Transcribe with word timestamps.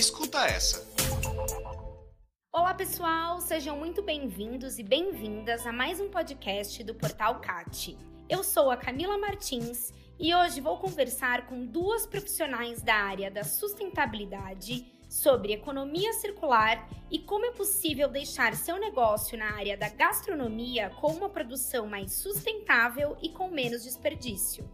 Escuta 0.00 0.46
essa. 0.46 0.82
Olá, 2.50 2.72
pessoal, 2.72 3.38
sejam 3.38 3.76
muito 3.76 4.00
bem-vindos 4.00 4.78
e 4.78 4.82
bem-vindas 4.82 5.66
a 5.66 5.72
mais 5.72 6.00
um 6.00 6.08
podcast 6.08 6.82
do 6.82 6.94
Portal 6.94 7.38
CAT. 7.40 7.98
Eu 8.26 8.42
sou 8.42 8.70
a 8.70 8.78
Camila 8.78 9.18
Martins 9.18 9.92
e 10.18 10.34
hoje 10.34 10.62
vou 10.62 10.78
conversar 10.78 11.46
com 11.48 11.66
duas 11.66 12.06
profissionais 12.06 12.80
da 12.80 12.94
área 12.94 13.30
da 13.30 13.44
sustentabilidade 13.44 14.90
sobre 15.06 15.52
economia 15.52 16.14
circular 16.14 16.88
e 17.10 17.18
como 17.18 17.44
é 17.44 17.50
possível 17.50 18.08
deixar 18.08 18.54
seu 18.54 18.78
negócio 18.78 19.36
na 19.36 19.52
área 19.52 19.76
da 19.76 19.90
gastronomia 19.90 20.88
com 20.98 21.08
uma 21.08 21.28
produção 21.28 21.86
mais 21.86 22.14
sustentável 22.14 23.18
e 23.20 23.28
com 23.28 23.50
menos 23.50 23.82
desperdício. 23.82 24.66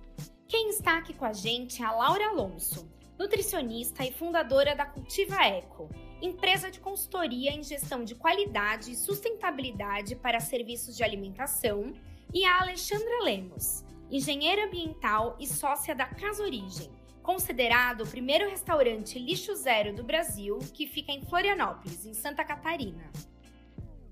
Quem 0.47 0.71
está 0.71 0.99
aqui 0.99 1.13
com 1.13 1.25
a 1.25 1.33
gente 1.33 1.83
é 1.83 1.85
a 1.85 1.91
Laura 1.91 2.29
Alonso, 2.29 2.89
nutricionista 3.19 4.05
e 4.05 4.13
fundadora 4.13 4.75
da 4.75 4.87
Cultiva 4.87 5.45
Eco, 5.45 5.89
empresa 6.21 6.71
de 6.71 6.81
consultoria 6.81 7.51
em 7.51 7.63
gestão 7.63 8.05
de 8.05 8.15
qualidade 8.15 8.93
e 8.93 8.97
sustentabilidade 8.97 10.17
para 10.17 10.41
serviços 10.41 10.97
de 10.97 11.03
alimentação, 11.03 11.93
e 12.35 12.45
a 12.45 12.61
Alexandra 12.61 13.23
Lemos, 13.23 13.85
engenheira 14.11 14.67
ambiental 14.67 15.37
e 15.39 15.47
sócia 15.47 15.95
da 15.95 16.07
Casa 16.07 16.43
Origem, 16.43 16.91
considerado 17.23 18.03
o 18.03 18.09
primeiro 18.09 18.49
restaurante 18.49 19.19
lixo 19.19 19.55
zero 19.55 19.95
do 19.95 20.05
Brasil, 20.05 20.59
que 20.73 20.87
fica 20.87 21.13
em 21.13 21.25
Florianópolis, 21.25 22.07
em 22.07 22.15
Santa 22.15 22.45
Catarina. 22.45 23.11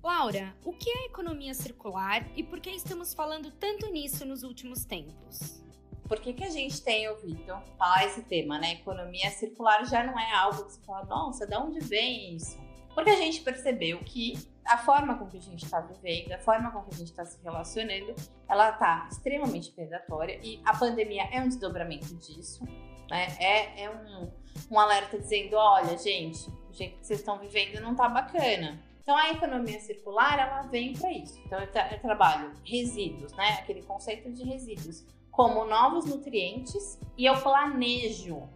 Laura, 0.02 0.54
o 0.64 0.72
que 0.72 0.90
é 0.90 1.06
economia 1.06 1.54
circular 1.54 2.28
e 2.36 2.42
por 2.42 2.60
que 2.60 2.70
estamos 2.70 3.14
falando 3.14 3.50
tanto 3.52 3.90
nisso 3.90 4.26
nos 4.26 4.42
últimos 4.42 4.84
tempos? 4.84 5.63
Por 6.08 6.20
que, 6.20 6.34
que 6.34 6.44
a 6.44 6.50
gente 6.50 6.82
tem 6.82 7.08
ouvido 7.08 7.54
falar 7.78 8.04
esse 8.04 8.22
tema, 8.22 8.58
né? 8.58 8.72
Economia 8.72 9.30
circular 9.30 9.84
já 9.86 10.04
não 10.04 10.18
é 10.18 10.32
algo 10.34 10.64
que 10.64 10.72
você 10.72 10.80
fala, 10.82 11.04
nossa, 11.06 11.46
de 11.46 11.56
onde 11.56 11.80
vem 11.80 12.36
isso? 12.36 12.58
Porque 12.94 13.10
a 13.10 13.16
gente 13.16 13.40
percebeu 13.40 13.98
que 14.00 14.34
a 14.64 14.78
forma 14.78 15.18
com 15.18 15.26
que 15.26 15.36
a 15.36 15.40
gente 15.40 15.64
está 15.64 15.80
vivendo, 15.80 16.32
a 16.32 16.38
forma 16.38 16.70
com 16.70 16.82
que 16.82 16.94
a 16.94 16.98
gente 16.98 17.10
está 17.10 17.24
se 17.24 17.42
relacionando, 17.42 18.14
ela 18.48 18.70
está 18.70 19.08
extremamente 19.10 19.70
predatória 19.72 20.38
e 20.42 20.60
a 20.64 20.76
pandemia 20.76 21.24
é 21.32 21.40
um 21.40 21.48
desdobramento 21.48 22.14
disso, 22.16 22.64
né? 23.10 23.26
É, 23.40 23.84
é 23.84 23.90
um, 23.90 24.30
um 24.70 24.78
alerta 24.78 25.18
dizendo, 25.18 25.56
olha, 25.56 25.96
gente, 25.98 26.48
o 26.70 26.72
jeito 26.72 26.98
que 26.98 27.06
vocês 27.06 27.18
estão 27.20 27.38
vivendo 27.38 27.80
não 27.80 27.94
tá 27.94 28.08
bacana. 28.08 28.80
Então 29.02 29.16
a 29.16 29.30
economia 29.30 29.80
circular, 29.80 30.38
ela 30.38 30.62
vem 30.62 30.94
para 30.94 31.12
isso. 31.12 31.38
Então 31.44 31.60
eu, 31.60 31.70
tra 31.70 31.92
eu 31.92 32.00
trabalho 32.00 32.52
resíduos, 32.64 33.32
né? 33.32 33.58
Aquele 33.60 33.82
conceito 33.82 34.32
de 34.32 34.44
resíduos 34.44 35.04
como 35.34 35.64
novos 35.64 36.04
nutrientes 36.06 36.98
e 37.16 37.26
eu 37.26 37.40
planejo 37.40 38.48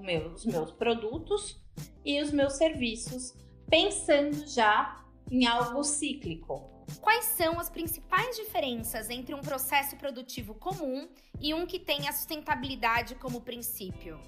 meu, 0.00 0.32
os 0.32 0.46
meus 0.46 0.70
produtos 0.72 1.60
e 2.04 2.20
os 2.22 2.30
meus 2.30 2.54
serviços 2.54 3.34
pensando 3.68 4.46
já 4.46 5.04
em 5.30 5.46
algo 5.46 5.82
cíclico. 5.82 6.70
Quais 7.00 7.24
são 7.24 7.58
as 7.58 7.68
principais 7.68 8.36
diferenças 8.36 9.10
entre 9.10 9.34
um 9.34 9.40
processo 9.40 9.96
produtivo 9.96 10.54
comum 10.54 11.08
e 11.40 11.52
um 11.52 11.66
que 11.66 11.78
tem 11.78 12.08
a 12.08 12.12
sustentabilidade 12.12 13.16
como 13.16 13.40
princípio? 13.40 14.18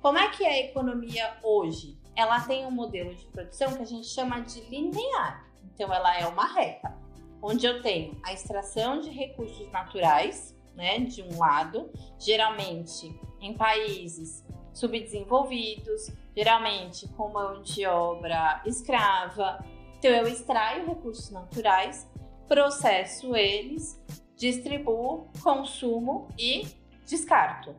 Como 0.00 0.16
é 0.16 0.30
que 0.30 0.44
é 0.44 0.48
a 0.48 0.60
economia 0.60 1.36
hoje? 1.42 1.98
Ela 2.16 2.40
tem 2.40 2.64
um 2.64 2.70
modelo 2.70 3.14
de 3.14 3.26
produção 3.26 3.74
que 3.74 3.82
a 3.82 3.86
gente 3.86 4.06
chama 4.06 4.40
de 4.40 4.60
linear. 4.62 5.50
Então 5.74 5.92
ela 5.92 6.16
é 6.16 6.26
uma 6.26 6.46
reta, 6.46 6.96
onde 7.42 7.66
eu 7.66 7.82
tenho 7.82 8.18
a 8.22 8.32
extração 8.32 9.00
de 9.00 9.10
recursos 9.10 9.70
naturais, 9.72 10.53
né, 10.74 10.98
de 11.00 11.22
um 11.22 11.38
lado, 11.38 11.90
geralmente 12.18 13.18
em 13.40 13.54
países 13.54 14.44
subdesenvolvidos, 14.72 16.10
geralmente 16.36 17.08
com 17.10 17.28
mão 17.28 17.62
de 17.62 17.86
obra 17.86 18.62
escrava. 18.66 19.64
Então 19.98 20.10
eu 20.10 20.26
extraio 20.26 20.86
recursos 20.86 21.30
naturais, 21.30 22.08
processo 22.48 23.34
eles, 23.36 24.02
distribuo, 24.36 25.28
consumo 25.42 26.28
e 26.38 26.66
descarto. 27.06 27.74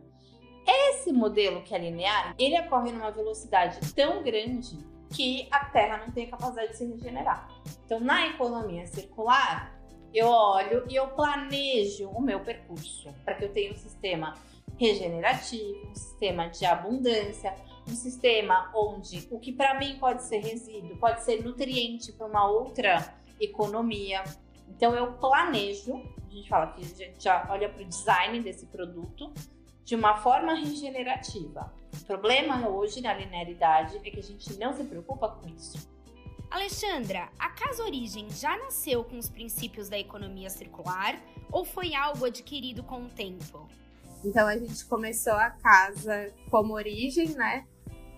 Esse 0.68 1.14
modelo 1.14 1.62
que 1.62 1.76
é 1.76 1.78
linear, 1.78 2.34
ele 2.40 2.60
ocorre 2.62 2.92
numa 2.92 3.12
velocidade 3.12 3.94
tão 3.94 4.24
grande 4.24 4.78
que 5.12 5.48
a 5.52 5.66
Terra 5.66 5.98
não 5.98 6.12
tem 6.12 6.28
capacidade 6.28 6.72
de 6.72 6.78
se 6.78 6.86
regenerar. 6.86 7.48
Então, 7.86 8.00
na 8.00 8.28
economia 8.28 8.88
circular, 8.88 9.75
eu 10.18 10.28
olho 10.28 10.86
e 10.90 10.96
eu 10.96 11.08
planejo 11.08 12.10
o 12.10 12.22
meu 12.22 12.40
percurso 12.40 13.14
para 13.24 13.36
que 13.36 13.46
eu 13.46 13.54
tenha 13.54 13.72
um 13.72 13.76
sistema 13.76 14.34
regenerativo, 14.78 15.88
um 15.90 15.96
sistema 15.96 16.48
de 16.48 16.66
abundância, 16.66 17.54
um 17.88 17.96
sistema 17.96 18.72
onde 18.74 19.28
o 19.32 19.40
que 19.40 19.52
para 19.52 19.78
mim 19.80 19.98
pode 20.00 20.24
ser 20.24 20.40
resíduo 20.40 20.98
pode 20.98 21.24
ser 21.24 21.44
nutriente 21.44 22.12
para 22.12 22.28
uma 22.28 22.48
outra 22.48 23.14
economia. 23.40 24.24
Então 24.70 24.94
eu 24.96 25.14
planejo, 25.14 25.96
a 25.96 26.34
gente 26.34 26.50
fala 26.50 26.68
que 26.68 26.82
a 26.82 26.86
gente 26.86 27.24
já 27.24 27.48
olha 27.50 27.70
para 27.70 27.84
o 27.84 27.86
design 27.86 28.42
desse 28.42 28.66
produto 28.66 29.32
de 29.84 29.96
uma 29.96 30.18
forma 30.18 30.56
regenerativa. 30.56 31.72
O 31.94 32.06
problema 32.06 32.68
hoje 32.68 33.02
na 33.02 33.14
linearidade 33.14 33.98
é 33.98 34.10
que 34.10 34.20
a 34.20 34.24
gente 34.24 34.58
não 34.58 34.74
se 34.74 34.84
preocupa 34.84 35.30
com 35.30 35.48
isso. 35.48 35.95
Alexandra, 36.50 37.30
a 37.38 37.50
Casa 37.50 37.84
Origem 37.84 38.30
já 38.30 38.58
nasceu 38.58 39.04
com 39.04 39.18
os 39.18 39.30
princípios 39.30 39.90
da 39.90 39.98
economia 39.98 40.50
circular 40.50 41.22
ou 41.52 41.66
foi 41.66 41.94
algo 41.94 42.26
adquirido 42.26 42.84
com 42.84 43.04
o 43.04 43.10
tempo? 43.10 43.68
Então 44.24 44.48
a 44.48 44.58
gente 44.58 44.86
começou 44.86 45.34
a 45.34 45.52
casa 45.52 46.34
como 46.50 46.74
origem, 46.74 47.30
né? 47.30 47.66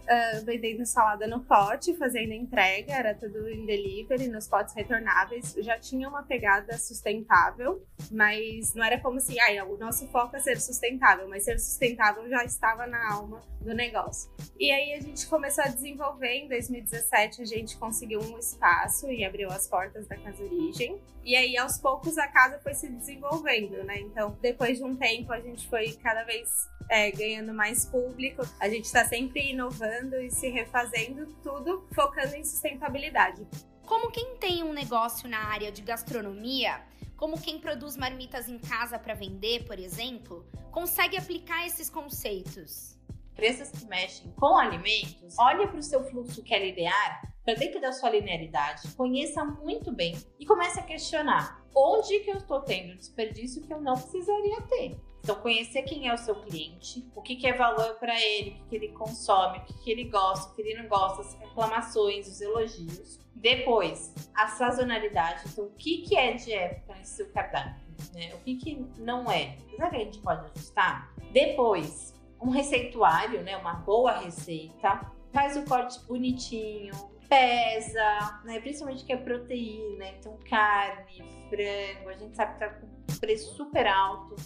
Uh, 0.07 0.45
vendendo 0.45 0.85
salada 0.85 1.27
no 1.27 1.43
pote, 1.43 1.93
fazendo 1.97 2.31
entrega, 2.31 2.93
era 2.93 3.13
tudo 3.13 3.49
em 3.49 3.65
delivery, 3.65 4.29
nos 4.29 4.47
potes 4.47 4.73
retornáveis. 4.73 5.53
Já 5.59 5.77
tinha 5.77 6.07
uma 6.07 6.23
pegada 6.23 6.77
sustentável, 6.77 7.85
mas 8.09 8.73
não 8.73 8.85
era 8.85 8.99
como 9.01 9.17
assim, 9.17 9.35
ah, 9.39 9.65
o 9.65 9.77
nosso 9.77 10.07
foco 10.07 10.35
é 10.37 10.39
ser 10.39 10.61
sustentável, 10.61 11.27
mas 11.27 11.43
ser 11.43 11.59
sustentável 11.59 12.27
já 12.29 12.45
estava 12.45 12.87
na 12.87 13.13
alma 13.13 13.41
do 13.59 13.73
negócio. 13.73 14.31
E 14.57 14.71
aí 14.71 14.93
a 14.93 15.01
gente 15.01 15.27
começou 15.27 15.63
a 15.63 15.67
desenvolver, 15.67 16.35
em 16.35 16.47
2017 16.47 17.41
a 17.41 17.45
gente 17.45 17.77
conseguiu 17.77 18.21
um 18.21 18.39
espaço 18.39 19.11
e 19.11 19.25
abriu 19.25 19.49
as 19.49 19.67
portas 19.67 20.07
da 20.07 20.15
Casa 20.15 20.41
Origem. 20.43 20.99
E 21.23 21.35
aí 21.35 21.57
aos 21.57 21.77
poucos 21.77 22.17
a 22.17 22.27
casa 22.27 22.57
foi 22.59 22.73
se 22.73 22.87
desenvolvendo, 22.87 23.83
né? 23.83 23.99
Então 23.99 24.37
depois 24.41 24.77
de 24.77 24.83
um 24.85 24.95
tempo 24.95 25.33
a 25.33 25.41
gente 25.41 25.67
foi 25.67 25.91
cada 26.01 26.23
vez 26.23 26.49
é, 26.89 27.11
ganhando 27.11 27.53
mais 27.53 27.85
público. 27.85 28.43
A 28.59 28.69
gente 28.69 28.85
está 28.85 29.03
sempre 29.05 29.51
inovando 29.51 29.96
e 30.21 30.29
se 30.29 30.49
refazendo, 30.49 31.25
tudo 31.41 31.87
focando 31.93 32.35
em 32.35 32.43
sustentabilidade. 32.43 33.47
Como 33.85 34.11
quem 34.11 34.35
tem 34.37 34.63
um 34.63 34.73
negócio 34.73 35.29
na 35.29 35.45
área 35.45 35.71
de 35.71 35.81
gastronomia, 35.81 36.81
como 37.15 37.41
quem 37.41 37.59
produz 37.59 37.97
marmitas 37.97 38.47
em 38.47 38.59
casa 38.59 38.99
para 38.99 39.13
vender, 39.13 39.65
por 39.65 39.79
exemplo, 39.79 40.45
consegue 40.71 41.17
aplicar 41.17 41.65
esses 41.65 41.89
conceitos? 41.89 42.97
empresas 43.37 43.69
que 43.69 43.85
mexem 43.85 44.31
com 44.31 44.57
alimentos, 44.57 45.37
olhe 45.37 45.67
para 45.67 45.77
o 45.77 45.83
seu 45.83 46.03
fluxo 46.09 46.41
que 46.41 46.55
é 46.55 46.71
linear, 46.71 47.21
para 47.45 47.53
dentro 47.53 47.79
da 47.79 47.93
sua 47.93 48.09
linearidade, 48.09 48.91
conheça 48.95 49.45
muito 49.45 49.93
bem 49.93 50.17
e 50.39 50.45
comece 50.45 50.79
a 50.79 50.83
questionar 50.83 51.63
onde 51.75 52.19
que 52.21 52.31
eu 52.31 52.37
estou 52.37 52.61
tendo 52.61 52.97
desperdício 52.97 53.61
que 53.61 53.71
eu 53.71 53.79
não 53.79 53.93
precisaria 53.93 54.59
ter. 54.63 54.99
Então, 55.27 55.41
conhecer 55.41 55.81
quem 55.81 56.07
é 56.07 56.13
o 56.13 56.17
seu 56.17 56.35
cliente, 56.35 57.05
o 57.13 57.21
que, 57.21 57.35
que 57.35 57.45
é 57.45 57.51
valor 57.51 57.95
para 57.95 58.17
ele, 58.17 58.51
o 58.51 58.53
que, 58.53 58.63
que 58.69 58.75
ele 58.77 58.87
consome, 58.93 59.57
o 59.57 59.61
que, 59.65 59.73
que 59.73 59.91
ele 59.91 60.05
gosta, 60.05 60.49
o 60.49 60.55
que 60.55 60.61
ele 60.61 60.81
não 60.81 60.87
gosta, 60.87 61.21
as 61.21 61.33
reclamações, 61.33 62.29
os 62.29 62.39
elogios. 62.39 63.19
Depois, 63.35 64.13
a 64.33 64.47
sazonalidade. 64.47 65.41
Então, 65.51 65.65
o 65.65 65.71
que, 65.71 66.03
que 66.03 66.15
é 66.15 66.31
de 66.31 66.53
época 66.53 66.95
nesse 66.95 67.17
seu 67.17 67.29
cardápio? 67.33 67.85
Né? 68.13 68.33
O 68.35 68.37
que, 68.37 68.55
que 68.55 68.85
não 68.99 69.29
é? 69.29 69.57
Será 69.69 69.89
que 69.89 69.97
a 69.97 69.99
gente 69.99 70.19
pode 70.19 70.49
ajustar? 70.51 71.13
Depois, 71.33 72.13
um 72.41 72.49
receituário, 72.49 73.43
né? 73.43 73.57
Uma 73.57 73.73
boa 73.73 74.13
receita. 74.19 75.11
Faz 75.33 75.57
o 75.57 75.65
corte 75.65 75.99
bonitinho, 76.05 76.93
pesa, 77.27 78.39
né? 78.45 78.61
Principalmente 78.61 79.03
que 79.03 79.11
é 79.11 79.17
proteína, 79.17 80.07
então 80.07 80.39
carne, 80.49 81.21
frango, 81.49 82.09
a 82.11 82.17
gente 82.17 82.33
sabe 82.33 82.53
que 82.53 82.59
tá 82.59 82.69
com 82.69 83.19
preço 83.19 83.53
super 83.57 83.85
alto. 83.85 84.37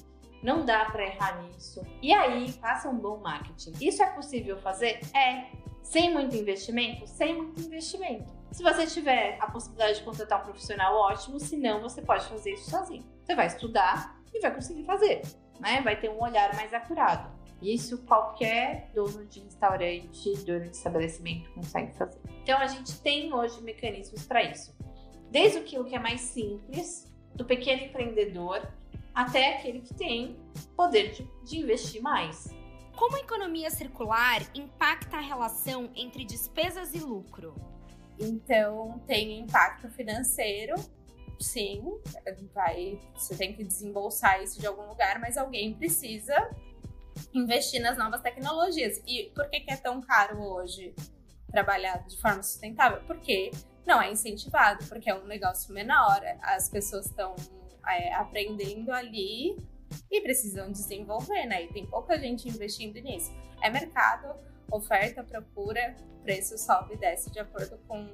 Não 0.43 0.65
dá 0.65 0.85
para 0.85 1.05
errar 1.05 1.41
nisso. 1.43 1.85
E 2.01 2.13
aí, 2.13 2.51
faça 2.53 2.89
um 2.89 2.97
bom 2.97 3.17
marketing. 3.17 3.73
Isso 3.79 4.01
é 4.01 4.07
possível 4.07 4.57
fazer? 4.57 4.99
É. 5.15 5.45
Sem 5.83 6.13
muito 6.13 6.35
investimento? 6.35 7.07
Sem 7.07 7.35
muito 7.35 7.61
investimento. 7.61 8.31
Se 8.51 8.63
você 8.63 8.85
tiver 8.85 9.37
a 9.39 9.49
possibilidade 9.49 9.99
de 9.99 10.03
contratar 10.03 10.41
um 10.41 10.45
profissional, 10.45 10.95
ótimo. 10.95 11.39
Se 11.39 11.55
não, 11.57 11.81
você 11.81 12.01
pode 12.01 12.25
fazer 12.25 12.53
isso 12.53 12.69
sozinho. 12.69 13.03
Você 13.23 13.35
vai 13.35 13.47
estudar 13.47 14.19
e 14.33 14.39
vai 14.39 14.53
conseguir 14.53 14.83
fazer, 14.83 15.21
né? 15.59 15.81
Vai 15.81 15.99
ter 15.99 16.09
um 16.09 16.21
olhar 16.21 16.53
mais 16.55 16.73
acurado. 16.73 17.31
Isso 17.61 17.99
qualquer 18.05 18.89
dono 18.93 19.25
de 19.25 19.39
restaurante, 19.41 20.35
dono 20.45 20.69
de 20.69 20.75
estabelecimento 20.75 21.51
consegue 21.53 21.93
fazer. 21.93 22.19
Então 22.41 22.57
a 22.57 22.67
gente 22.67 22.99
tem 23.01 23.33
hoje 23.33 23.61
mecanismos 23.61 24.25
para 24.25 24.43
isso. 24.43 24.75
Desde 25.29 25.59
aquilo 25.59 25.85
que 25.85 25.95
é 25.95 25.99
mais 25.99 26.21
simples, 26.21 27.07
do 27.35 27.45
pequeno 27.45 27.83
empreendedor, 27.83 28.67
até 29.13 29.55
aquele 29.57 29.81
que 29.81 29.93
tem 29.93 30.37
poder 30.75 31.11
de, 31.11 31.27
de 31.43 31.59
investir 31.59 32.01
mais. 32.01 32.53
como 32.95 33.15
a 33.15 33.19
economia 33.19 33.69
circular 33.69 34.41
impacta 34.53 35.17
a 35.17 35.21
relação 35.21 35.89
entre 35.95 36.23
despesas 36.23 36.93
e 36.93 36.99
lucro? 36.99 37.55
Então, 38.19 39.01
tem 39.07 39.39
impacto 39.39 39.89
financeiro, 39.89 40.75
sim, 41.39 41.81
vai, 42.53 42.99
você 43.15 43.35
tem 43.35 43.53
que 43.53 43.63
desembolsar 43.63 44.41
isso 44.43 44.59
de 44.59 44.67
algum 44.67 44.87
lugar, 44.87 45.19
mas 45.19 45.37
alguém 45.37 45.73
precisa 45.73 46.35
investir 47.33 47.81
nas 47.81 47.97
novas 47.97 48.21
tecnologias. 48.21 49.01
E 49.07 49.31
por 49.35 49.49
que, 49.49 49.61
que 49.61 49.71
é 49.71 49.77
tão 49.77 50.01
caro 50.01 50.39
hoje 50.39 50.93
trabalhar 51.49 52.05
de 52.07 52.19
forma 52.21 52.43
sustentável? 52.43 53.01
Porque 53.07 53.51
não 53.85 54.01
é 54.01 54.11
incentivado, 54.11 54.85
porque 54.85 55.09
é 55.09 55.15
um 55.15 55.25
negócio 55.25 55.73
menor, 55.73 56.21
as 56.41 56.69
pessoas 56.69 57.07
estão 57.07 57.35
é, 57.87 58.13
aprendendo 58.13 58.91
ali 58.91 59.57
e 60.09 60.21
precisam 60.21 60.71
desenvolver, 60.71 61.45
né? 61.45 61.63
E 61.63 61.67
tem 61.67 61.85
pouca 61.85 62.17
gente 62.17 62.47
investindo 62.47 62.95
nisso. 63.01 63.33
É 63.61 63.69
mercado, 63.69 64.35
oferta, 64.71 65.23
procura, 65.23 65.95
preço 66.23 66.57
sobe 66.57 66.93
e 66.93 66.97
desce 66.97 67.31
de 67.31 67.39
acordo 67.39 67.77
com, 67.87 68.07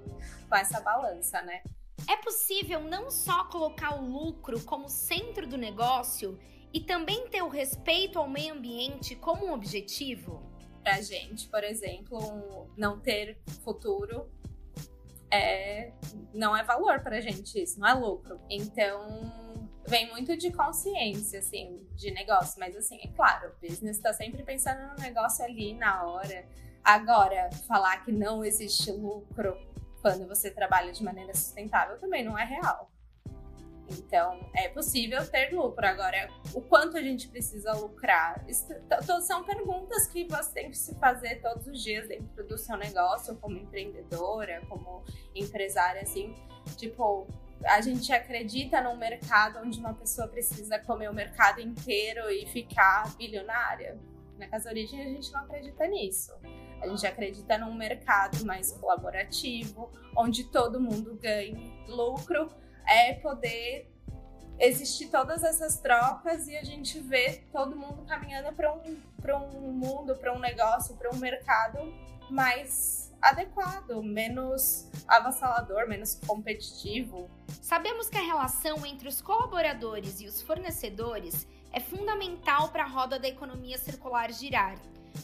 com 0.49 0.55
essa 0.55 0.79
balança, 0.81 1.41
né? 1.41 1.61
É 2.09 2.15
possível 2.17 2.81
não 2.81 3.09
só 3.09 3.45
colocar 3.45 3.99
o 3.99 4.05
lucro 4.05 4.63
como 4.63 4.87
centro 4.87 5.47
do 5.47 5.57
negócio 5.57 6.39
e 6.73 6.81
também 6.81 7.27
ter 7.27 7.41
o 7.41 7.47
respeito 7.47 8.19
ao 8.19 8.29
meio 8.29 8.53
ambiente 8.53 9.15
como 9.15 9.45
um 9.45 9.53
objetivo? 9.53 10.41
Pra 10.83 11.01
gente, 11.01 11.49
por 11.49 11.63
exemplo, 11.63 12.69
não 12.77 12.99
ter 12.99 13.41
futuro 13.63 14.29
é, 15.29 15.91
não 16.33 16.55
é 16.55 16.63
valor 16.63 17.01
pra 17.01 17.19
gente 17.19 17.61
isso, 17.61 17.79
não 17.79 17.87
é 17.87 17.93
lucro. 17.93 18.39
Então, 18.49 19.46
vem 19.87 20.09
muito 20.09 20.37
de 20.37 20.51
consciência, 20.51 21.39
assim, 21.39 21.87
de 21.95 22.11
negócio. 22.11 22.59
Mas, 22.59 22.75
assim, 22.75 22.99
é 23.03 23.07
claro, 23.07 23.51
o 23.51 23.67
business 23.67 23.97
tá 23.99 24.13
sempre 24.13 24.43
pensando 24.43 24.87
no 24.87 25.01
negócio 25.01 25.43
ali, 25.43 25.73
na 25.73 26.03
hora. 26.03 26.45
Agora, 26.83 27.49
falar 27.67 28.03
que 28.03 28.11
não 28.11 28.45
existe 28.45 28.91
lucro 28.91 29.57
quando 30.01 30.27
você 30.27 30.51
trabalha 30.51 30.91
de 30.91 31.03
maneira 31.03 31.33
sustentável 31.33 31.97
também 31.99 32.23
não 32.23 32.37
é 32.37 32.45
real. 32.45 32.91
Então, 33.89 34.37
é 34.53 34.67
possível 34.67 35.25
ter 35.29 35.53
lucro. 35.53 35.85
Agora, 35.85 36.29
o 36.53 36.61
quanto 36.61 36.97
a 36.97 37.01
gente 37.01 37.29
precisa 37.29 37.71
lucrar? 37.73 38.45
São 39.21 39.45
perguntas 39.45 40.07
que 40.07 40.25
você 40.25 40.53
tem 40.53 40.69
que 40.69 40.77
se 40.77 40.93
fazer 40.95 41.41
todos 41.41 41.65
os 41.67 41.81
dias 41.81 42.05
dentro 42.07 42.45
do 42.45 42.57
seu 42.57 42.75
negócio, 42.75 43.35
como 43.37 43.57
empreendedora, 43.57 44.61
como 44.67 45.05
empresária, 45.33 46.01
assim. 46.01 46.35
Tipo, 46.75 47.27
a 47.65 47.81
gente 47.81 48.11
acredita 48.13 48.81
num 48.81 48.95
mercado 48.95 49.59
onde 49.59 49.79
uma 49.79 49.93
pessoa 49.93 50.27
precisa 50.27 50.79
comer 50.79 51.09
o 51.09 51.13
mercado 51.13 51.59
inteiro 51.59 52.29
e 52.29 52.45
ficar 52.47 53.15
bilionária? 53.15 53.99
Na 54.37 54.47
Casa 54.47 54.69
Origem, 54.69 55.01
a 55.01 55.05
gente 55.05 55.31
não 55.31 55.41
acredita 55.41 55.87
nisso. 55.87 56.31
A 56.81 56.87
gente 56.87 57.07
acredita 57.07 57.57
num 57.57 57.73
mercado 57.73 58.45
mais 58.45 58.71
colaborativo, 58.71 59.91
onde 60.15 60.43
todo 60.45 60.79
mundo 60.79 61.15
ganhe 61.15 61.73
lucro 61.87 62.49
é 62.87 63.13
poder 63.13 63.91
existir 64.59 65.07
todas 65.07 65.43
essas 65.43 65.79
trocas 65.79 66.47
e 66.47 66.55
a 66.57 66.63
gente 66.63 66.99
vê 66.99 67.43
todo 67.51 67.75
mundo 67.75 68.03
caminhando 68.05 68.53
para 68.53 68.73
um, 68.73 69.57
um 69.57 69.71
mundo, 69.71 70.15
para 70.15 70.33
um 70.33 70.39
negócio, 70.39 70.95
para 70.95 71.11
um 71.11 71.17
mercado 71.17 71.79
mais 72.29 73.06
adequado, 73.21 74.01
menos 74.03 74.87
avassalador, 75.07 75.87
menos 75.87 76.15
competitivo. 76.25 77.29
Sabemos 77.61 78.09
que 78.09 78.17
a 78.17 78.21
relação 78.21 78.85
entre 78.85 79.07
os 79.07 79.21
colaboradores 79.21 80.21
e 80.21 80.27
os 80.27 80.41
fornecedores 80.41 81.47
é 81.71 81.79
fundamental 81.79 82.69
para 82.69 82.83
a 82.83 82.87
roda 82.87 83.19
da 83.19 83.27
economia 83.27 83.77
circular 83.77 84.31
girar. 84.31 84.77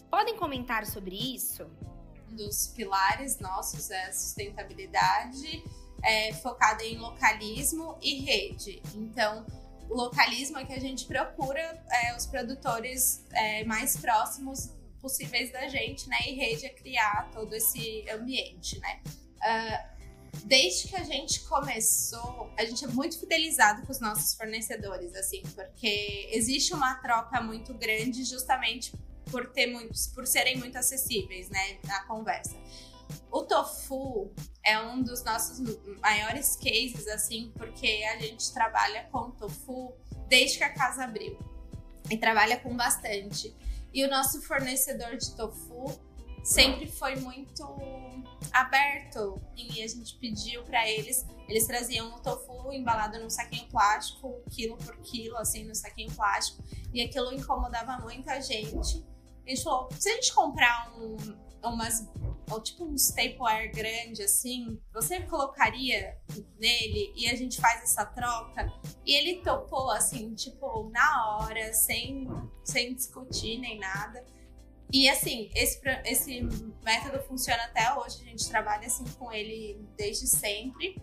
Podem 0.10 0.36
comentar 0.36 0.86
sobre 0.86 1.16
isso? 1.16 1.66
Um 2.32 2.36
dos 2.36 2.68
pilares 2.68 3.40
nossos 3.40 3.92
é 3.92 4.06
a 4.06 4.14
sustentabilidade 4.14 5.64
é, 6.04 6.34
focada 6.34 6.84
em 6.84 6.98
localismo 6.98 7.98
e 8.02 8.20
rede. 8.20 8.82
Então, 8.94 9.46
localismo 9.90 10.58
é 10.58 10.66
que 10.66 10.74
a 10.74 10.80
gente 10.80 11.06
procura 11.06 11.62
é, 11.92 12.16
os 12.16 12.26
produtores 12.26 13.24
é, 13.32 13.64
mais 13.64 13.96
próximos 13.98 14.70
possíveis 15.04 15.52
da 15.52 15.68
gente, 15.68 16.08
né? 16.08 16.18
E 16.28 16.36
rede 16.36 16.66
é 16.66 16.70
criar 16.70 17.30
todo 17.34 17.54
esse 17.54 18.10
ambiente, 18.10 18.80
né? 18.80 19.02
Uh, 19.06 19.94
desde 20.46 20.88
que 20.88 20.96
a 20.96 21.04
gente 21.04 21.42
começou, 21.42 22.50
a 22.58 22.64
gente 22.64 22.86
é 22.86 22.88
muito 22.88 23.20
fidelizado 23.20 23.86
com 23.86 23.92
os 23.92 24.00
nossos 24.00 24.34
fornecedores, 24.34 25.14
assim, 25.14 25.44
porque 25.54 26.30
existe 26.32 26.74
uma 26.74 26.96
troca 26.96 27.42
muito 27.42 27.74
grande 27.74 28.24
justamente 28.24 28.94
por 29.30 29.50
ter 29.52 29.68
muitos, 29.68 30.08
por 30.08 30.26
serem 30.26 30.58
muito 30.58 30.78
acessíveis, 30.78 31.50
né, 31.50 31.80
na 31.86 32.06
conversa. 32.06 32.56
O 33.30 33.42
tofu 33.44 34.32
é 34.66 34.80
um 34.80 35.04
dos 35.04 35.22
nossos 35.24 35.60
maiores 36.00 36.56
cases, 36.56 37.08
assim, 37.10 37.52
porque 37.58 38.06
a 38.14 38.18
gente 38.20 38.54
trabalha 38.54 39.04
com 39.12 39.32
tofu 39.32 39.94
desde 40.30 40.60
que 40.60 40.64
a 40.64 40.74
casa 40.74 41.04
abriu 41.04 41.38
e 42.10 42.18
trabalha 42.18 42.58
com 42.58 42.76
bastante. 42.76 43.54
E 43.94 44.04
o 44.04 44.10
nosso 44.10 44.42
fornecedor 44.42 45.18
de 45.18 45.36
tofu 45.36 46.00
sempre 46.44 46.88
foi 46.88 47.16
muito 47.16 47.64
aberto 48.52 49.42
e 49.56 49.82
a 49.82 49.88
gente 49.88 50.18
pediu 50.18 50.64
para 50.64 50.90
eles, 50.90 51.26
eles 51.48 51.66
traziam 51.66 52.14
o 52.16 52.20
tofu 52.20 52.72
embalado 52.74 53.20
num 53.20 53.30
saquinho 53.30 53.68
plástico, 53.70 54.42
quilo 54.50 54.78
por 54.78 54.98
quilo, 54.98 55.38
assim, 55.38 55.64
no 55.64 55.76
saquinho 55.76 56.12
plástico, 56.14 56.64
e 56.94 57.02
aquilo 57.02 57.34
incomodava 57.34 57.98
muita 58.00 58.42
gente. 58.42 59.06
A 59.46 59.50
gente 59.50 59.64
falou, 59.64 59.90
se 59.98 60.10
a 60.10 60.16
gente 60.16 60.34
comprar 60.34 60.92
um, 60.98 61.16
umas 61.64 62.08
ou 62.52 62.62
tipo 62.62 62.86
um 62.86 62.96
Staplewear 62.96 63.72
grande 63.72 64.22
assim, 64.22 64.80
você 64.94 65.22
colocaria 65.22 66.18
nele 66.60 67.14
e 67.16 67.28
a 67.30 67.36
gente 67.36 67.60
faz 67.60 67.82
essa 67.84 68.06
troca? 68.06 68.72
E 69.06 69.16
ele 69.16 69.42
topou 69.42 69.90
assim, 69.90 70.34
tipo, 70.36 70.90
na 70.90 71.38
hora, 71.38 71.74
sem, 71.74 72.28
sem 72.64 72.94
discutir 72.94 73.58
nem 73.60 73.80
nada. 73.80 74.24
E 74.92 75.10
assim, 75.10 75.50
esse, 75.56 75.80
esse 76.06 76.42
método 76.84 77.24
funciona 77.24 77.64
até 77.64 77.94
hoje, 77.94 78.22
a 78.22 78.26
gente 78.26 78.48
trabalha 78.48 78.86
assim 78.86 79.06
com 79.18 79.32
ele 79.32 79.84
desde 79.98 80.28
sempre. 80.28 81.02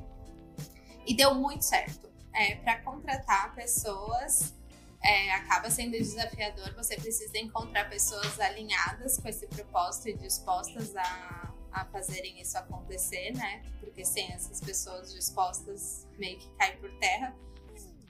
E 1.06 1.14
deu 1.14 1.34
muito 1.34 1.64
certo. 1.64 2.08
É, 2.32 2.54
para 2.56 2.80
contratar 2.82 3.52
pessoas 3.56 4.54
é, 5.02 5.32
acaba 5.32 5.70
sendo 5.70 5.92
desafiador. 5.92 6.74
Você 6.74 6.96
precisa 6.96 7.38
encontrar 7.38 7.88
pessoas 7.88 8.38
alinhadas 8.38 9.18
com 9.18 9.28
esse 9.28 9.46
propósito 9.46 10.08
e 10.10 10.14
dispostas 10.14 10.94
a, 10.94 11.54
a 11.72 11.84
fazerem 11.86 12.40
isso 12.40 12.58
acontecer, 12.58 13.32
né? 13.32 13.62
Porque 13.80 14.04
sem 14.04 14.30
essas 14.32 14.60
pessoas 14.60 15.12
dispostas, 15.12 16.06
meio 16.18 16.38
que 16.38 16.50
cai 16.56 16.76
por 16.76 16.90
terra. 16.98 17.34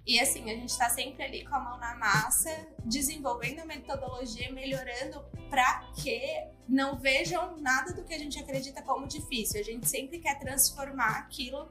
E 0.07 0.19
assim, 0.19 0.51
a 0.51 0.55
gente 0.55 0.71
está 0.71 0.89
sempre 0.89 1.23
ali 1.23 1.45
com 1.45 1.55
a 1.55 1.61
mão 1.61 1.79
na 1.79 1.95
massa, 1.95 2.51
desenvolvendo 2.85 3.61
a 3.61 3.65
metodologia, 3.65 4.51
melhorando 4.53 5.23
para 5.49 5.85
que 5.95 6.21
não 6.69 6.99
vejam 6.99 7.57
nada 7.59 7.93
do 7.93 8.03
que 8.03 8.15
a 8.15 8.19
gente 8.19 8.39
acredita 8.39 8.83
como 8.83 9.07
difícil. 9.07 9.61
A 9.61 9.65
gente 9.65 9.89
sempre 9.89 10.19
quer 10.19 10.39
transformar 10.41 11.19
aquilo 11.19 11.69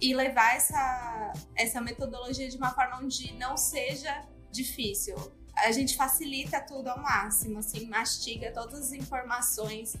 e 0.00 0.14
levar 0.14 0.56
essa, 0.56 1.32
essa 1.54 1.80
metodologia 1.80 2.48
de 2.48 2.56
uma 2.56 2.74
forma 2.74 2.98
onde 2.98 3.32
não 3.34 3.56
seja 3.56 4.26
difícil. 4.50 5.16
A 5.56 5.72
gente 5.72 5.96
facilita 5.96 6.60
tudo 6.60 6.88
ao 6.88 6.98
máximo, 6.98 7.58
assim, 7.58 7.86
mastiga 7.86 8.52
todas 8.52 8.80
as 8.80 8.92
informações 8.92 9.96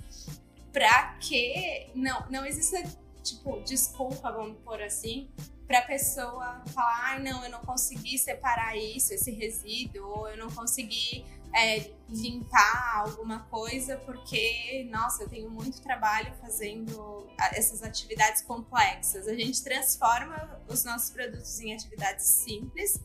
para 0.72 1.14
que 1.18 1.90
não, 1.94 2.24
não 2.30 2.46
exista, 2.46 2.82
tipo, 3.22 3.60
desculpa, 3.62 4.30
vamos 4.30 4.58
por 4.64 4.80
assim, 4.80 5.28
para 5.66 5.80
a 5.80 5.82
pessoa 5.82 6.62
falar, 6.72 7.00
ai, 7.04 7.16
ah, 7.16 7.20
não, 7.20 7.44
eu 7.44 7.50
não 7.50 7.60
consegui 7.60 8.18
separar 8.18 8.76
isso, 8.76 9.12
esse 9.12 9.30
resíduo, 9.30 10.04
ou 10.04 10.28
eu 10.28 10.36
não 10.36 10.50
consegui 10.50 11.24
é, 11.54 11.90
limpar 12.08 13.02
alguma 13.06 13.40
coisa 13.44 13.96
porque, 13.98 14.88
nossa, 14.90 15.24
eu 15.24 15.28
tenho 15.28 15.50
muito 15.50 15.80
trabalho 15.80 16.32
fazendo 16.40 17.26
essas 17.52 17.82
atividades 17.82 18.42
complexas. 18.42 19.26
A 19.26 19.34
gente 19.34 19.62
transforma 19.62 20.60
os 20.68 20.84
nossos 20.84 21.10
produtos 21.10 21.60
em 21.60 21.74
atividades 21.74 22.24
simples 22.24 23.00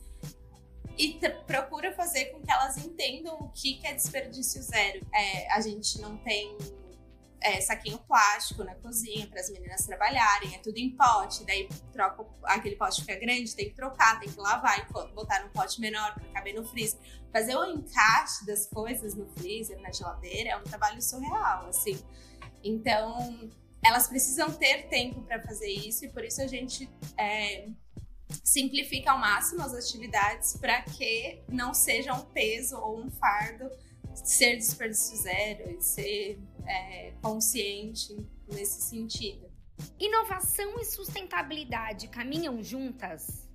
e 0.98 1.20
procura 1.46 1.92
fazer 1.94 2.26
com 2.26 2.40
que 2.40 2.50
elas 2.50 2.78
entendam 2.78 3.36
o 3.38 3.48
que, 3.50 3.74
que 3.74 3.86
é 3.86 3.94
desperdício 3.94 4.62
zero. 4.62 5.06
É, 5.14 5.52
a 5.52 5.60
gente 5.60 6.00
não 6.00 6.16
tem 6.18 6.56
é, 7.40 7.60
saquinho 7.60 7.98
plástico 7.98 8.64
na 8.64 8.74
cozinha 8.74 9.26
para 9.26 9.40
as 9.40 9.50
meninas 9.50 9.84
trabalharem, 9.86 10.54
é 10.54 10.58
tudo 10.58 10.78
em 10.78 10.90
pote, 10.90 11.44
daí 11.44 11.68
troca 11.92 12.26
aquele 12.44 12.76
pote 12.76 13.02
fica 13.02 13.18
grande, 13.18 13.54
tem 13.54 13.68
que 13.68 13.74
trocar, 13.74 14.18
tem 14.18 14.28
que 14.28 14.38
lavar, 14.38 14.88
botar 15.14 15.42
num 15.42 15.50
pote 15.50 15.80
menor 15.80 16.14
para 16.14 16.24
caber 16.30 16.54
no 16.54 16.66
freezer. 16.66 16.98
Fazer 17.32 17.54
o 17.56 17.64
encaixe 17.64 18.46
das 18.46 18.66
coisas 18.66 19.14
no 19.14 19.26
freezer, 19.26 19.78
na 19.80 19.92
geladeira, 19.92 20.50
é 20.50 20.56
um 20.56 20.64
trabalho 20.64 21.00
surreal, 21.02 21.66
assim. 21.68 21.98
Então, 22.64 23.50
elas 23.84 24.08
precisam 24.08 24.50
ter 24.52 24.88
tempo 24.88 25.22
para 25.22 25.40
fazer 25.42 25.68
isso 25.68 26.04
e 26.04 26.08
por 26.08 26.24
isso 26.24 26.40
a 26.40 26.46
gente 26.46 26.90
é, 27.16 27.68
simplifica 28.42 29.12
ao 29.12 29.18
máximo 29.18 29.62
as 29.62 29.74
atividades 29.74 30.56
para 30.56 30.82
que 30.82 31.42
não 31.48 31.72
seja 31.72 32.14
um 32.14 32.24
peso 32.26 32.78
ou 32.78 33.00
um 33.00 33.10
fardo 33.10 33.70
ser 34.14 34.56
desperdício 34.56 35.16
zero 35.16 35.70
e 35.70 35.80
ser 35.80 36.38
é, 36.66 37.12
consciente 37.22 38.16
nesse 38.48 38.82
sentido. 38.82 39.50
Inovação 39.98 40.78
e 40.80 40.84
sustentabilidade 40.84 42.08
caminham 42.08 42.62
juntas? 42.62 43.46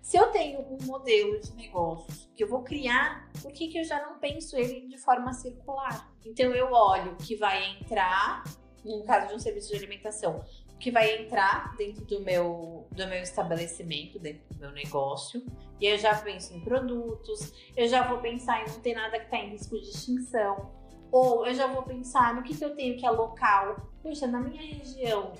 Se 0.00 0.16
eu 0.16 0.28
tenho 0.28 0.60
um 0.60 0.78
modelo 0.84 1.40
de 1.40 1.52
negócios 1.54 2.30
que 2.36 2.44
eu 2.44 2.48
vou 2.48 2.62
criar, 2.62 3.28
por 3.42 3.50
que, 3.50 3.66
que 3.66 3.78
eu 3.78 3.84
já 3.84 4.00
não 4.06 4.20
penso 4.20 4.56
ele 4.56 4.86
de 4.86 4.96
forma 4.96 5.32
circular? 5.32 6.12
Então 6.24 6.54
eu 6.54 6.72
olho 6.72 7.16
que 7.16 7.34
vai 7.34 7.76
entrar, 7.76 8.44
no 8.84 9.02
caso 9.02 9.28
de 9.28 9.34
um 9.34 9.38
serviço 9.40 9.70
de 9.70 9.76
alimentação, 9.76 10.44
que 10.78 10.90
vai 10.90 11.22
entrar 11.22 11.74
dentro 11.76 12.04
do 12.04 12.20
meu, 12.20 12.86
do 12.90 13.06
meu 13.06 13.22
estabelecimento, 13.22 14.18
dentro 14.18 14.42
do 14.50 14.60
meu 14.60 14.72
negócio. 14.72 15.44
E 15.80 15.86
eu 15.86 15.98
já 15.98 16.14
penso 16.14 16.54
em 16.54 16.60
produtos, 16.60 17.52
eu 17.76 17.88
já 17.88 18.06
vou 18.06 18.18
pensar 18.18 18.62
em 18.62 18.70
não 18.70 18.80
ter 18.80 18.94
nada 18.94 19.18
que 19.18 19.24
está 19.24 19.38
em 19.38 19.50
risco 19.50 19.78
de 19.80 19.88
extinção. 19.88 20.70
Ou 21.10 21.46
eu 21.46 21.54
já 21.54 21.66
vou 21.66 21.82
pensar 21.82 22.34
no 22.34 22.42
que, 22.42 22.54
que 22.54 22.64
eu 22.64 22.74
tenho 22.74 22.96
que 22.96 23.06
é 23.06 23.10
local. 23.10 23.88
Puxa, 24.02 24.26
na 24.26 24.40
minha 24.40 24.62
região, 24.62 25.32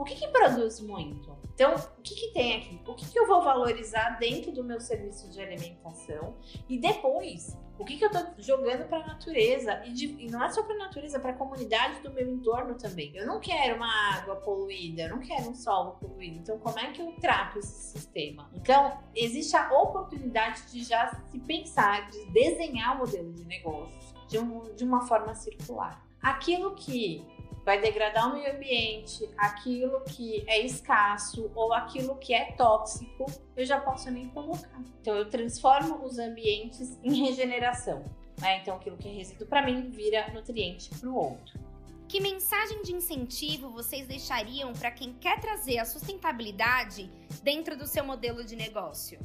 o 0.00 0.04
que, 0.04 0.14
que 0.14 0.28
produz 0.28 0.80
muito? 0.80 1.36
Então, 1.52 1.74
o 1.74 2.00
que, 2.00 2.14
que 2.14 2.32
tem 2.32 2.56
aqui? 2.56 2.80
O 2.86 2.94
que, 2.94 3.06
que 3.06 3.18
eu 3.18 3.26
vou 3.26 3.42
valorizar 3.42 4.18
dentro 4.18 4.50
do 4.50 4.64
meu 4.64 4.80
serviço 4.80 5.30
de 5.30 5.42
alimentação? 5.42 6.38
E 6.66 6.78
depois, 6.78 7.54
o 7.78 7.84
que, 7.84 7.98
que 7.98 8.04
eu 8.06 8.10
tô 8.10 8.18
jogando 8.38 8.88
para 8.88 9.04
a 9.04 9.06
natureza? 9.08 9.82
E, 9.84 9.92
de, 9.92 10.06
e, 10.24 10.30
não 10.30 10.42
é 10.42 10.48
só 10.48 10.62
para 10.62 10.74
a 10.74 10.78
natureza, 10.78 11.20
para 11.20 11.32
a 11.32 11.34
comunidade 11.34 12.00
do 12.00 12.10
meu 12.14 12.26
entorno 12.26 12.76
também. 12.76 13.14
Eu 13.14 13.26
não 13.26 13.40
quero 13.40 13.76
uma 13.76 14.14
água 14.14 14.36
poluída, 14.36 15.02
eu 15.02 15.10
não 15.10 15.18
quero 15.18 15.50
um 15.50 15.54
solo 15.54 15.90
poluído. 16.00 16.38
Então, 16.38 16.58
como 16.58 16.78
é 16.78 16.92
que 16.92 17.02
eu 17.02 17.12
trato 17.20 17.58
esse 17.58 17.98
sistema? 17.98 18.50
Então, 18.54 18.96
existe 19.14 19.54
a 19.54 19.70
oportunidade 19.70 20.62
de 20.72 20.82
já 20.82 21.14
se 21.30 21.38
pensar, 21.40 22.08
de 22.10 22.24
desenhar 22.32 22.96
o 22.96 23.00
modelo 23.00 23.34
de 23.34 23.44
negócios 23.44 24.14
de, 24.28 24.38
um, 24.38 24.74
de 24.74 24.82
uma 24.82 25.02
forma 25.02 25.34
circular. 25.34 26.02
Aquilo 26.22 26.74
que 26.74 27.22
vai 27.64 27.80
degradar 27.80 28.30
o 28.30 28.34
meio 28.34 28.54
ambiente, 28.54 29.28
aquilo 29.36 30.00
que 30.02 30.44
é 30.48 30.60
escasso 30.60 31.50
ou 31.54 31.72
aquilo 31.72 32.16
que 32.16 32.32
é 32.34 32.52
tóxico, 32.52 33.26
eu 33.56 33.64
já 33.64 33.80
posso 33.80 34.10
nem 34.10 34.28
colocar. 34.28 34.80
Então 35.00 35.14
eu 35.14 35.28
transformo 35.28 36.04
os 36.04 36.18
ambientes 36.18 36.98
em 37.02 37.26
regeneração. 37.26 38.04
Né? 38.40 38.58
Então 38.60 38.76
aquilo 38.76 38.96
que 38.96 39.08
é 39.08 39.12
resíduo 39.12 39.46
para 39.46 39.62
mim 39.62 39.90
vira 39.90 40.32
nutriente 40.32 40.90
para 40.98 41.08
o 41.08 41.14
outro. 41.14 41.60
Que 42.08 42.20
mensagem 42.20 42.82
de 42.82 42.92
incentivo 42.92 43.70
vocês 43.70 44.06
deixariam 44.06 44.72
para 44.72 44.90
quem 44.90 45.12
quer 45.14 45.38
trazer 45.38 45.78
a 45.78 45.84
sustentabilidade 45.84 47.08
dentro 47.42 47.76
do 47.76 47.86
seu 47.86 48.04
modelo 48.04 48.42
de 48.42 48.56
negócio? 48.56 49.20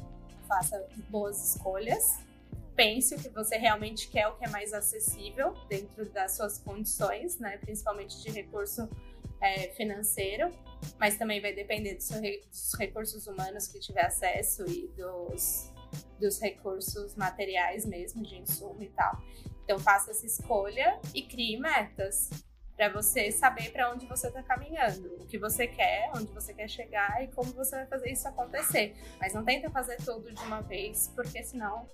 Faça 0.46 0.86
boas 1.08 1.56
escolhas, 1.56 2.20
pense 2.76 3.14
o 3.14 3.18
que 3.18 3.30
você 3.30 3.56
realmente 3.56 4.08
quer, 4.08 4.28
o 4.28 4.36
que 4.36 4.44
é 4.44 4.48
mais 4.48 4.72
acessível 4.72 5.54
dentro 5.68 6.08
das 6.10 6.36
suas 6.36 6.58
condições, 6.58 7.38
né? 7.38 7.56
Principalmente 7.58 8.22
de 8.22 8.30
recurso 8.30 8.88
é, 9.40 9.68
financeiro, 9.70 10.52
mas 10.98 11.16
também 11.16 11.40
vai 11.40 11.52
depender 11.54 11.94
dos, 11.94 12.08
dos 12.08 12.74
recursos 12.78 13.26
humanos 13.26 13.66
que 13.66 13.80
tiver 13.80 14.04
acesso 14.04 14.64
e 14.68 14.88
dos, 14.88 15.72
dos 16.20 16.40
recursos 16.40 17.14
materiais 17.16 17.86
mesmo, 17.86 18.22
de 18.22 18.36
insumo 18.36 18.82
e 18.82 18.88
tal. 18.90 19.20
Então 19.64 19.78
faça 19.78 20.10
essa 20.10 20.26
escolha 20.26 21.00
e 21.14 21.22
crie 21.22 21.58
metas 21.58 22.30
para 22.76 22.92
você 22.92 23.32
saber 23.32 23.72
para 23.72 23.90
onde 23.90 24.06
você 24.06 24.28
está 24.28 24.42
caminhando, 24.42 25.14
o 25.14 25.26
que 25.26 25.38
você 25.38 25.66
quer, 25.66 26.10
onde 26.14 26.30
você 26.32 26.52
quer 26.52 26.68
chegar 26.68 27.24
e 27.24 27.28
como 27.28 27.50
você 27.52 27.74
vai 27.74 27.86
fazer 27.86 28.10
isso 28.10 28.28
acontecer. 28.28 28.94
Mas 29.18 29.32
não 29.32 29.42
tenta 29.42 29.70
fazer 29.70 29.96
tudo 29.96 30.30
de 30.30 30.42
uma 30.42 30.60
vez, 30.60 31.10
porque 31.16 31.42
senão 31.42 31.88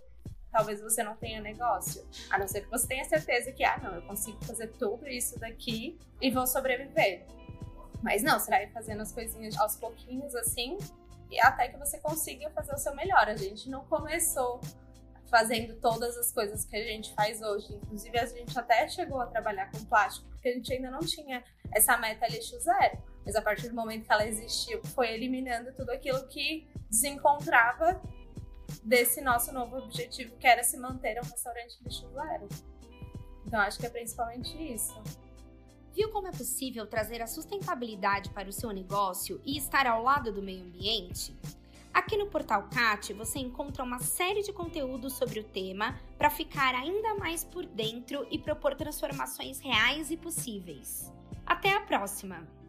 talvez 0.52 0.80
você 0.80 1.02
não 1.02 1.16
tenha 1.16 1.40
negócio. 1.40 2.06
A 2.30 2.38
não 2.38 2.46
ser 2.46 2.60
que 2.60 2.70
você 2.70 2.86
tenha 2.86 3.04
certeza 3.06 3.50
que, 3.50 3.64
ah, 3.64 3.80
não, 3.82 3.94
eu 3.94 4.02
consigo 4.02 4.44
fazer 4.44 4.68
tudo 4.72 5.08
isso 5.08 5.40
daqui 5.40 5.98
e 6.20 6.30
vou 6.30 6.46
sobreviver. 6.46 7.26
Mas 8.02 8.22
não, 8.22 8.38
você 8.38 8.50
vai 8.50 8.68
fazendo 8.68 9.00
as 9.00 9.12
coisinhas 9.12 9.58
aos 9.58 9.76
pouquinhos 9.76 10.34
assim, 10.34 10.76
e 11.30 11.40
até 11.40 11.68
que 11.68 11.78
você 11.78 11.98
consiga 11.98 12.50
fazer 12.50 12.74
o 12.74 12.78
seu 12.78 12.94
melhor. 12.94 13.26
A 13.28 13.36
gente 13.36 13.70
não 13.70 13.84
começou 13.86 14.60
fazendo 15.30 15.74
todas 15.80 16.14
as 16.18 16.30
coisas 16.30 16.66
que 16.66 16.76
a 16.76 16.84
gente 16.84 17.14
faz 17.14 17.40
hoje. 17.40 17.74
Inclusive, 17.74 18.18
a 18.18 18.26
gente 18.26 18.58
até 18.58 18.86
chegou 18.86 19.18
a 19.18 19.26
trabalhar 19.26 19.70
com 19.70 19.82
plástico, 19.86 20.28
porque 20.28 20.50
a 20.50 20.52
gente 20.52 20.70
ainda 20.74 20.90
não 20.90 21.00
tinha 21.00 21.42
essa 21.72 21.96
meta 21.96 22.28
lixo 22.28 22.60
zero. 22.60 22.98
Mas 23.24 23.34
a 23.34 23.40
partir 23.40 23.68
do 23.68 23.74
momento 23.74 24.04
que 24.04 24.12
ela 24.12 24.26
existiu, 24.26 24.84
foi 24.88 25.10
eliminando 25.12 25.72
tudo 25.72 25.90
aquilo 25.90 26.26
que 26.28 26.68
desencontrava 26.90 27.98
desse 28.82 29.20
nosso 29.20 29.52
novo 29.52 29.76
objetivo, 29.76 30.36
que 30.36 30.46
era 30.46 30.62
se 30.62 30.76
manter 30.76 31.18
um 31.18 31.28
restaurante 31.28 31.78
zero. 31.88 32.48
Então, 33.46 33.60
acho 33.60 33.78
que 33.78 33.86
é 33.86 33.90
principalmente 33.90 34.56
isso. 34.56 35.00
Viu 35.94 36.10
como 36.10 36.28
é 36.28 36.32
possível 36.32 36.86
trazer 36.86 37.20
a 37.20 37.26
sustentabilidade 37.26 38.30
para 38.30 38.48
o 38.48 38.52
seu 38.52 38.70
negócio 38.70 39.40
e 39.44 39.58
estar 39.58 39.86
ao 39.86 40.02
lado 40.02 40.32
do 40.32 40.42
meio 40.42 40.64
ambiente? 40.64 41.36
Aqui 41.92 42.16
no 42.16 42.26
Portal 42.26 42.68
CAT 42.70 43.12
você 43.12 43.38
encontra 43.38 43.84
uma 43.84 43.98
série 43.98 44.42
de 44.42 44.52
conteúdos 44.52 45.12
sobre 45.12 45.40
o 45.40 45.44
tema 45.44 46.00
para 46.16 46.30
ficar 46.30 46.74
ainda 46.74 47.14
mais 47.16 47.44
por 47.44 47.66
dentro 47.66 48.26
e 48.30 48.38
propor 48.38 48.74
transformações 48.74 49.60
reais 49.60 50.10
e 50.10 50.16
possíveis. 50.16 51.12
Até 51.44 51.74
a 51.74 51.80
próxima! 51.80 52.61